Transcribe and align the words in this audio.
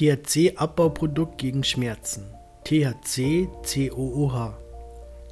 THC-Abbauprodukt 0.00 1.36
gegen 1.36 1.62
Schmerzen. 1.62 2.24
THC-COOH. 2.64 4.54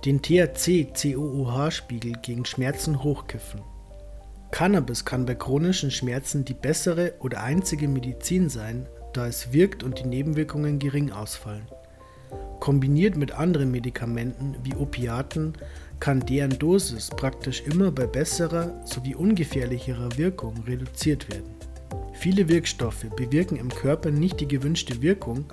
Den 0.05 0.21
THC-COOH-Spiegel 0.21 2.13
gegen 2.21 2.45
Schmerzen 2.45 3.03
hochkiffen. 3.03 3.63
Cannabis 4.51 5.07
kann 5.07 5.25
bei 5.25 5.37
chronischen 5.37 5.91
Schmerzen 5.91 6.45
die 6.45 6.53
bessere 6.53 7.15
oder 7.21 7.43
einzige 7.43 7.89
Medizin 7.89 8.51
sein, 8.51 8.87
da 9.15 9.27
es 9.27 9.55
wirkt 9.55 9.83
und 9.83 10.01
die 10.01 10.07
Nebenwirkungen 10.07 10.79
gering 10.79 11.13
ausfallen. 11.13 11.67
Kombiniert 12.61 13.17
mit 13.17 13.33
anderen 13.33 13.71
Medikamenten 13.71 14.55
wie 14.65 14.75
Opiaten 14.75 15.55
kann 15.99 16.21
deren 16.27 16.59
Dosis 16.59 17.09
praktisch 17.09 17.63
immer 17.63 17.91
bei 17.91 18.07
besserer 18.07 18.79
sowie 18.85 19.15
ungefährlicherer 19.15 20.19
Wirkung 20.19 20.63
reduziert 20.67 21.31
werden. 21.31 21.58
Viele 22.21 22.49
Wirkstoffe 22.49 23.07
bewirken 23.15 23.57
im 23.57 23.69
Körper 23.69 24.11
nicht 24.11 24.41
die 24.41 24.49
gewünschte 24.49 25.03
Wirkung, 25.03 25.45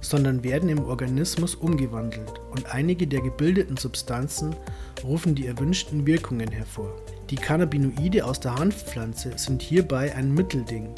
sondern 0.00 0.42
werden 0.42 0.70
im 0.70 0.82
Organismus 0.82 1.54
umgewandelt 1.54 2.40
und 2.50 2.72
einige 2.72 3.06
der 3.06 3.20
gebildeten 3.20 3.76
Substanzen 3.76 4.56
rufen 5.02 5.34
die 5.34 5.46
erwünschten 5.46 6.06
Wirkungen 6.06 6.50
hervor. 6.50 6.96
Die 7.28 7.36
Cannabinoide 7.36 8.24
aus 8.24 8.40
der 8.40 8.54
Hanfpflanze 8.54 9.32
sind 9.36 9.60
hierbei 9.60 10.14
ein 10.14 10.32
Mittelding, 10.32 10.94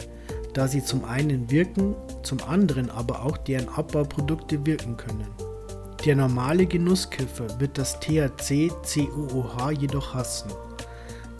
da 0.54 0.68
sie 0.68 0.84
zum 0.84 1.04
einen 1.04 1.50
wirken, 1.50 1.96
zum 2.22 2.40
anderen 2.42 2.88
aber 2.88 3.24
auch 3.24 3.36
deren 3.36 3.68
Abbauprodukte 3.68 4.64
wirken 4.64 4.96
können. 4.96 5.26
Der 6.04 6.14
normale 6.14 6.66
Genusskiffer 6.66 7.58
wird 7.58 7.76
das 7.76 8.00
THC-COOH 8.00 9.72
jedoch 9.72 10.14
hassen. 10.14 10.52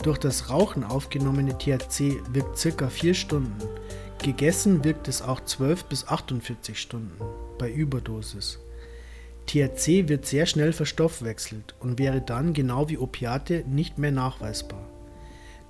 Durch 0.03 0.17
das 0.17 0.49
Rauchen 0.49 0.83
aufgenommene 0.83 1.57
THC 1.57 2.21
wirkt 2.31 2.77
ca. 2.77 2.87
4 2.87 3.13
Stunden, 3.13 3.57
gegessen 4.21 4.83
wirkt 4.83 5.07
es 5.07 5.21
auch 5.21 5.43
12 5.43 5.85
bis 5.85 6.07
48 6.07 6.79
Stunden 6.79 7.19
bei 7.57 7.71
Überdosis. 7.71 8.59
THC 9.47 10.09
wird 10.09 10.25
sehr 10.25 10.45
schnell 10.45 10.73
verstoffwechselt 10.73 11.75
und 11.79 11.99
wäre 11.99 12.21
dann 12.21 12.53
genau 12.53 12.89
wie 12.89 12.97
Opiate 12.97 13.63
nicht 13.67 13.97
mehr 13.97 14.11
nachweisbar. 14.11 14.83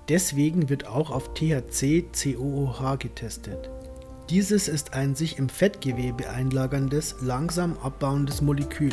Deswegen 0.08 0.68
wird 0.68 0.86
auch 0.86 1.10
auf 1.10 1.34
THC-COOH 1.34 2.96
getestet. 2.98 3.70
Dieses 4.30 4.68
ist 4.68 4.94
ein 4.94 5.14
sich 5.14 5.38
im 5.38 5.48
Fettgewebe 5.48 6.28
einlagerndes, 6.28 7.16
langsam 7.22 7.78
abbauendes 7.78 8.42
Molekül, 8.42 8.92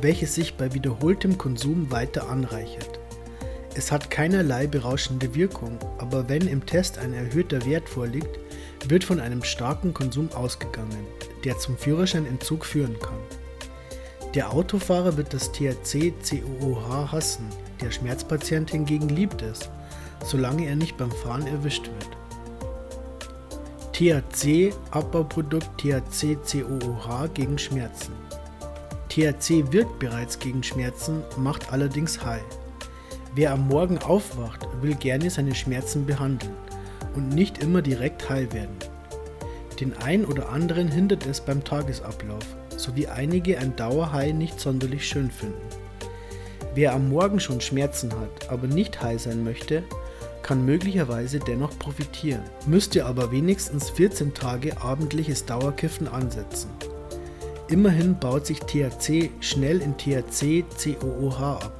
welches 0.00 0.34
sich 0.34 0.54
bei 0.54 0.74
wiederholtem 0.74 1.38
Konsum 1.38 1.90
weiter 1.90 2.28
anreichert. 2.28 2.97
Es 3.78 3.92
hat 3.92 4.10
keinerlei 4.10 4.66
berauschende 4.66 5.36
Wirkung, 5.36 5.78
aber 5.98 6.28
wenn 6.28 6.48
im 6.48 6.66
Test 6.66 6.98
ein 6.98 7.14
erhöhter 7.14 7.64
Wert 7.64 7.88
vorliegt, 7.88 8.40
wird 8.88 9.04
von 9.04 9.20
einem 9.20 9.44
starken 9.44 9.94
Konsum 9.94 10.32
ausgegangen, 10.32 11.06
der 11.44 11.56
zum 11.58 11.78
Führerscheinentzug 11.78 12.66
führen 12.66 12.98
kann. 12.98 13.20
Der 14.34 14.52
Autofahrer 14.52 15.16
wird 15.16 15.32
das 15.32 15.52
THC-COOH 15.52 17.12
hassen, 17.12 17.44
der 17.80 17.92
Schmerzpatient 17.92 18.72
hingegen 18.72 19.10
liebt 19.10 19.42
es, 19.42 19.70
solange 20.24 20.66
er 20.66 20.74
nicht 20.74 20.96
beim 20.96 21.12
Fahren 21.12 21.46
erwischt 21.46 21.86
wird. 21.86 22.16
THC, 23.92 24.74
Abbauprodukt 24.90 25.70
THC-COOH 25.80 27.28
gegen 27.32 27.56
Schmerzen. 27.56 28.12
THC 29.08 29.70
wirkt 29.70 30.00
bereits 30.00 30.36
gegen 30.36 30.64
Schmerzen, 30.64 31.22
macht 31.36 31.72
allerdings 31.72 32.24
high. 32.24 32.42
Wer 33.34 33.52
am 33.52 33.68
Morgen 33.68 33.98
aufwacht, 33.98 34.66
will 34.80 34.94
gerne 34.94 35.30
seine 35.30 35.54
Schmerzen 35.54 36.06
behandeln 36.06 36.54
und 37.14 37.28
nicht 37.28 37.62
immer 37.62 37.82
direkt 37.82 38.28
heil 38.28 38.52
werden. 38.52 38.76
Den 39.80 39.96
ein 39.98 40.24
oder 40.24 40.48
anderen 40.48 40.88
hindert 40.88 41.26
es 41.26 41.40
beim 41.40 41.62
Tagesablauf, 41.62 42.44
sowie 42.76 43.06
einige 43.06 43.58
ein 43.58 43.76
Dauerhigh 43.76 44.32
nicht 44.32 44.58
sonderlich 44.58 45.06
schön 45.06 45.30
finden. 45.30 45.68
Wer 46.74 46.94
am 46.94 47.10
Morgen 47.10 47.38
schon 47.38 47.60
Schmerzen 47.60 48.12
hat, 48.12 48.50
aber 48.50 48.66
nicht 48.66 49.02
high 49.02 49.20
sein 49.20 49.44
möchte, 49.44 49.82
kann 50.42 50.64
möglicherweise 50.64 51.38
dennoch 51.38 51.78
profitieren, 51.78 52.42
müsste 52.66 53.04
aber 53.04 53.30
wenigstens 53.30 53.90
14 53.90 54.34
Tage 54.34 54.80
abendliches 54.80 55.44
Dauerkiffen 55.44 56.08
ansetzen. 56.08 56.70
Immerhin 57.68 58.18
baut 58.18 58.46
sich 58.46 58.60
THC 58.60 59.30
schnell 59.40 59.82
in 59.82 59.96
THC-COOH 59.96 61.64
ab, 61.64 61.77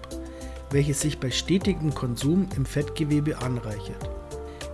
welches 0.70 1.00
sich 1.00 1.18
bei 1.18 1.30
stetigem 1.30 1.94
Konsum 1.94 2.48
im 2.56 2.66
Fettgewebe 2.66 3.38
anreichert. 3.38 4.10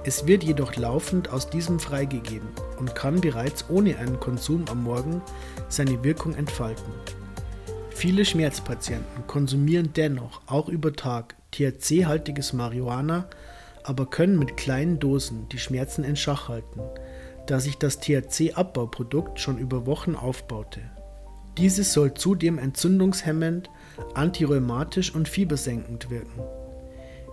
Es 0.05 0.27
wird 0.27 0.45
jedoch 0.45 0.77
laufend 0.77 1.31
aus 1.31 1.49
diesem 1.49 1.81
freigegeben 1.81 2.49
und 2.79 2.95
kann 2.95 3.21
bereits 3.21 3.65
ohne 3.71 3.97
einen 3.99 4.21
Konsum 4.21 4.65
am 4.69 4.83
Morgen 4.83 5.23
seine 5.69 6.05
Wirkung 6.05 6.35
entfalten. 6.35 6.93
Viele 7.91 8.25
Schmerzpatienten 8.25 9.27
konsumieren 9.27 9.91
dennoch 9.95 10.43
auch 10.47 10.69
über 10.69 10.93
Tag 10.93 11.37
THC-haltiges 11.53 12.53
Marihuana 12.53 13.29
aber 13.85 14.07
können 14.07 14.39
mit 14.39 14.57
kleinen 14.57 14.99
Dosen 14.99 15.49
die 15.51 15.59
Schmerzen 15.59 16.03
in 16.05 16.17
Schach 16.17 16.49
halten, 16.49 16.81
da 17.47 17.61
sich 17.61 17.77
das 17.77 18.01
THC-Abbauprodukt 18.01 19.39
schon 19.39 19.59
über 19.59 19.87
Wochen 19.87 20.17
aufbaute. 20.17 20.81
Dieses 21.59 21.93
soll 21.93 22.15
zudem 22.15 22.59
entzündungshemmend, 22.59 23.71
antirheumatisch 24.15 25.15
und 25.15 25.29
fiebersenkend 25.29 26.11
wirken. 26.11 26.41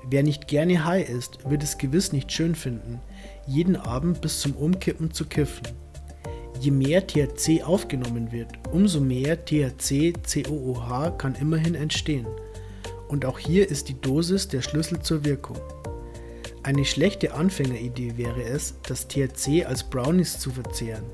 Wer 0.09 0.23
nicht 0.23 0.47
gerne 0.47 0.83
high 0.83 1.07
ist, 1.07 1.49
wird 1.49 1.63
es 1.63 1.77
gewiss 1.77 2.11
nicht 2.11 2.31
schön 2.31 2.55
finden, 2.55 2.99
jeden 3.45 3.75
Abend 3.75 4.21
bis 4.21 4.39
zum 4.39 4.53
Umkippen 4.53 5.11
zu 5.11 5.25
kiffen. 5.25 5.67
Je 6.59 6.71
mehr 6.71 7.05
THC 7.05 7.63
aufgenommen 7.63 8.31
wird, 8.31 8.49
umso 8.71 8.99
mehr 8.99 9.45
THC-COOH 9.45 11.17
kann 11.17 11.35
immerhin 11.35 11.75
entstehen. 11.75 12.27
Und 13.07 13.25
auch 13.25 13.39
hier 13.39 13.69
ist 13.69 13.89
die 13.89 13.99
Dosis 13.99 14.47
der 14.47 14.61
Schlüssel 14.61 14.99
zur 14.99 15.25
Wirkung. 15.25 15.57
Eine 16.63 16.85
schlechte 16.85 17.33
Anfängeridee 17.33 18.17
wäre 18.17 18.43
es, 18.43 18.75
das 18.87 19.07
THC 19.07 19.65
als 19.65 19.83
Brownies 19.83 20.39
zu 20.39 20.51
verzehren, 20.51 21.05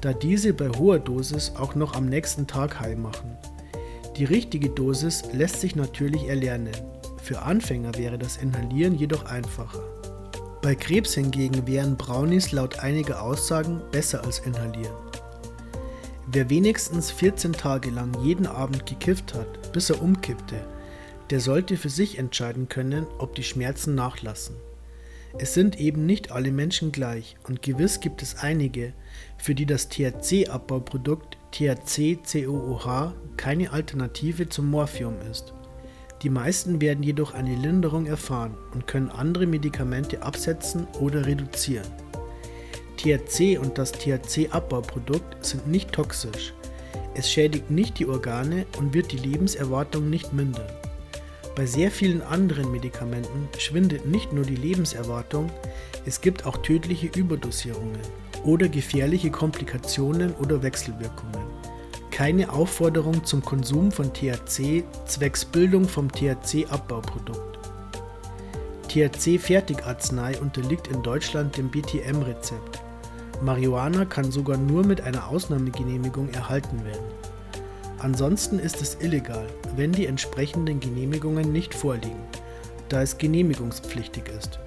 da 0.00 0.12
diese 0.12 0.52
bei 0.52 0.68
hoher 0.68 0.98
Dosis 0.98 1.52
auch 1.56 1.76
noch 1.76 1.94
am 1.94 2.06
nächsten 2.06 2.46
Tag 2.48 2.80
high 2.80 2.96
machen. 2.96 3.36
Die 4.20 4.26
richtige 4.26 4.68
Dosis 4.68 5.22
lässt 5.32 5.62
sich 5.62 5.76
natürlich 5.76 6.28
erlernen. 6.28 6.76
Für 7.22 7.40
Anfänger 7.40 7.94
wäre 7.96 8.18
das 8.18 8.36
Inhalieren 8.36 8.94
jedoch 8.94 9.24
einfacher. 9.24 9.82
Bei 10.60 10.74
Krebs 10.74 11.14
hingegen 11.14 11.66
wären 11.66 11.96
Brownies 11.96 12.52
laut 12.52 12.80
einiger 12.80 13.22
Aussagen 13.22 13.80
besser 13.92 14.22
als 14.22 14.40
Inhalieren. 14.40 14.92
Wer 16.26 16.50
wenigstens 16.50 17.10
14 17.10 17.54
Tage 17.54 17.88
lang 17.88 18.12
jeden 18.22 18.46
Abend 18.46 18.84
gekifft 18.84 19.32
hat, 19.32 19.72
bis 19.72 19.88
er 19.88 20.02
umkippte, 20.02 20.66
der 21.30 21.40
sollte 21.40 21.78
für 21.78 21.88
sich 21.88 22.18
entscheiden 22.18 22.68
können, 22.68 23.06
ob 23.16 23.34
die 23.34 23.42
Schmerzen 23.42 23.94
nachlassen. 23.94 24.54
Es 25.38 25.54
sind 25.54 25.78
eben 25.78 26.06
nicht 26.06 26.32
alle 26.32 26.50
Menschen 26.50 26.90
gleich 26.90 27.36
und 27.46 27.62
gewiss 27.62 28.00
gibt 28.00 28.22
es 28.22 28.36
einige, 28.36 28.92
für 29.38 29.54
die 29.54 29.66
das 29.66 29.88
THC-Abbauprodukt 29.88 31.38
THC-COOH 31.52 33.12
keine 33.36 33.72
Alternative 33.72 34.48
zum 34.48 34.70
Morphium 34.70 35.14
ist. 35.30 35.54
Die 36.22 36.30
meisten 36.30 36.80
werden 36.80 37.02
jedoch 37.02 37.32
eine 37.32 37.54
Linderung 37.54 38.06
erfahren 38.06 38.54
und 38.74 38.86
können 38.86 39.08
andere 39.08 39.46
Medikamente 39.46 40.22
absetzen 40.22 40.86
oder 41.00 41.24
reduzieren. 41.26 41.86
THC 42.98 43.56
und 43.58 43.78
das 43.78 43.92
THC-Abbauprodukt 43.92 45.44
sind 45.44 45.66
nicht 45.68 45.92
toxisch. 45.92 46.52
Es 47.14 47.30
schädigt 47.30 47.70
nicht 47.70 47.98
die 47.98 48.06
Organe 48.06 48.66
und 48.78 48.92
wird 48.92 49.12
die 49.12 49.16
Lebenserwartung 49.16 50.10
nicht 50.10 50.32
mindern. 50.32 50.66
Bei 51.60 51.66
sehr 51.66 51.90
vielen 51.90 52.22
anderen 52.22 52.72
Medikamenten 52.72 53.46
schwindet 53.58 54.06
nicht 54.06 54.32
nur 54.32 54.46
die 54.46 54.56
Lebenserwartung, 54.56 55.52
es 56.06 56.22
gibt 56.22 56.46
auch 56.46 56.56
tödliche 56.56 57.08
Überdosierungen 57.08 58.00
oder 58.46 58.66
gefährliche 58.66 59.30
Komplikationen 59.30 60.32
oder 60.36 60.62
Wechselwirkungen. 60.62 61.42
Keine 62.10 62.50
Aufforderung 62.50 63.26
zum 63.26 63.44
Konsum 63.44 63.92
von 63.92 64.10
THC 64.10 64.84
zwecks 65.04 65.44
Bildung 65.44 65.86
vom 65.86 66.10
THC-Abbauprodukt. 66.10 67.58
THC-Fertigarznei 68.88 70.40
unterliegt 70.40 70.88
in 70.88 71.02
Deutschland 71.02 71.58
dem 71.58 71.70
BTM-Rezept. 71.70 72.80
Marihuana 73.42 74.06
kann 74.06 74.32
sogar 74.32 74.56
nur 74.56 74.86
mit 74.86 75.02
einer 75.02 75.28
Ausnahmegenehmigung 75.28 76.30
erhalten 76.30 76.82
werden. 76.86 77.04
Ansonsten 78.00 78.58
ist 78.58 78.80
es 78.80 78.96
illegal, 79.00 79.46
wenn 79.76 79.92
die 79.92 80.06
entsprechenden 80.06 80.80
Genehmigungen 80.80 81.52
nicht 81.52 81.74
vorliegen, 81.74 82.24
da 82.88 83.02
es 83.02 83.18
genehmigungspflichtig 83.18 84.24
ist. 84.28 84.58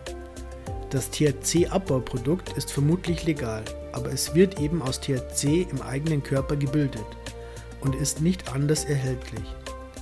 Das 0.92 1.10
THC-Abbauprodukt 1.10 2.56
ist 2.56 2.72
vermutlich 2.72 3.26
legal, 3.26 3.64
aber 3.92 4.12
es 4.12 4.36
wird 4.36 4.60
eben 4.60 4.84
aus 4.84 5.02
THC 5.02 5.68
im 5.72 5.82
eigenen 5.82 6.22
Körper 6.22 6.56
gebildet 6.56 7.06
und 7.82 7.96
ist 7.96 8.22
nicht 8.22 8.54
anders 8.54 8.86
erhältlich. 8.86 9.44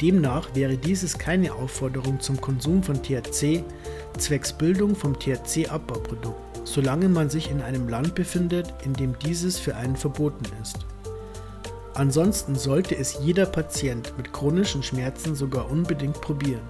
Demnach 0.01 0.53
wäre 0.53 0.75
dieses 0.75 1.17
keine 1.17 1.53
Aufforderung 1.53 2.19
zum 2.19 2.41
Konsum 2.41 2.83
von 2.83 3.01
THC 3.01 3.63
zwecks 4.17 4.51
Bildung 4.51 4.93
vom 4.93 5.17
THC-Abbauprodukt. 5.17 6.51
solange 6.63 7.09
man 7.09 7.29
sich 7.29 7.49
in 7.49 7.61
einem 7.61 7.89
Land 7.89 8.13
befindet, 8.13 8.73
in 8.83 8.93
dem 8.93 9.17
dieses 9.19 9.57
für 9.57 9.75
einen 9.75 9.95
verboten 9.95 10.45
ist. 10.61 10.85
Ansonsten 11.93 12.55
sollte 12.55 12.97
es 12.97 13.19
jeder 13.21 13.45
Patient 13.45 14.13
mit 14.17 14.31
chronischen 14.31 14.81
Schmerzen 14.81 15.35
sogar 15.35 15.69
unbedingt 15.69 16.21
probieren. 16.21 16.61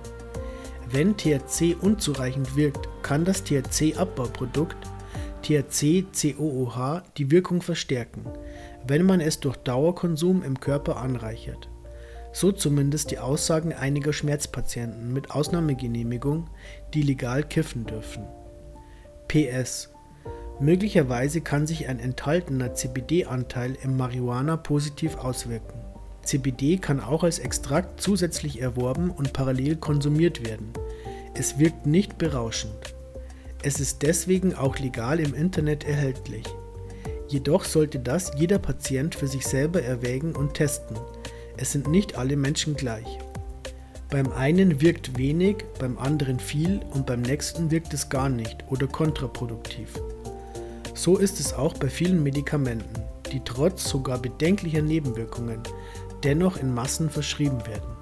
Wenn 0.90 1.16
THC 1.16 1.76
unzureichend 1.80 2.56
wirkt, 2.56 2.90
kann 3.02 3.24
das 3.24 3.44
THC-Abbauprodukt 3.44 4.78
THC-COOH 5.44 7.02
die 7.18 7.32
Wirkung 7.32 7.62
verstärken, 7.62 8.26
wenn 8.86 9.06
man 9.06 9.22
es 9.22 9.40
durch 9.40 9.58
Dauerkonsum 9.58 10.44
im 10.44 10.60
Körper 10.60 10.98
anreichert. 10.98 11.70
So 12.34 12.52
zumindest 12.52 13.12
die 13.12 13.20
Aussagen 13.20 13.74
einiger 13.74 14.14
Schmerzpatienten 14.14 15.14
mit 15.14 15.32
Ausnahmegenehmigung, 15.32 16.50
die 16.94 17.02
legal 17.02 17.44
kiffen 17.44 17.86
dürfen. 17.86 18.24
PS 19.28 19.90
Möglicherweise 20.62 21.42
kann 21.42 21.66
sich 21.66 21.88
ein 21.88 22.00
enthaltener 22.00 22.75
CBD-Anteil 22.75 23.75
im 23.81 23.98
Marihuana 23.98 24.58
positiv 24.58 25.18
auswirken. 25.18 25.81
CBD 26.22 26.78
kann 26.78 27.00
auch 27.00 27.24
als 27.24 27.40
Extrakt 27.40 28.00
zusätzlich 28.00 28.62
erworben 28.62 29.10
und 29.10 29.34
parallel 29.34 29.78
konsumiert 29.78 30.46
werden. 30.46 30.72
Es 31.34 31.58
wirkt 31.58 31.88
nicht 31.88 32.19
berauschend. 32.19 32.94
Es 33.63 33.80
ist 33.80 34.04
deswegen 34.04 34.54
auch 34.54 34.78
legal 34.78 35.19
im 35.19 35.34
Internet 35.34 35.84
erhältlich. 35.84 36.46
Jedoch 37.28 37.63
sollte 37.63 37.98
das 37.98 38.31
jeder 38.38 38.60
Patient 38.60 39.16
für 39.16 39.28
sich 39.28 39.48
selber 39.48 39.81
erwägen 39.81 40.36
und 40.36 40.54
testen. 40.54 40.98
Es 41.58 41.72
sind 41.72 41.88
nicht 41.88 42.19
alle 42.19 42.36
Menschen 42.36 42.75
gleich. 42.75 43.18
Beim 44.12 44.31
einen 44.31 44.80
wirkt 44.80 45.18
wenig, 45.18 45.63
beim 45.80 45.98
anderen 45.98 46.40
viel 46.40 46.81
und 46.94 47.08
beim 47.08 47.22
nächsten 47.22 47.72
wirkt 47.72 47.96
es 47.96 48.10
gar 48.10 48.30
nicht 48.30 48.63
oder 48.69 48.86
kontraproduktiv. 48.86 49.90
So 50.94 51.18
ist 51.18 51.40
es 51.40 51.54
auch 51.54 51.74
bei 51.74 51.90
vielen 51.90 52.22
Medikamenten, 52.22 53.04
die 53.32 53.42
trotz 53.44 53.90
sogar 53.90 54.18
bedenklicher 54.20 54.82
Nebenwirkungen 54.82 55.62
dennoch 56.24 56.58
in 56.58 56.74
Massen 56.74 57.10
verschrieben 57.10 57.66
werden. 57.66 58.00